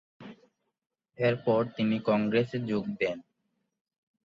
[1.17, 3.17] এরপর তিনি কংগ্রেসে যোগ দেন।